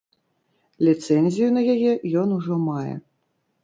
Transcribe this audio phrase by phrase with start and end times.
[0.87, 1.91] Ліцэнзію на яе
[2.25, 2.95] ён ужо мае.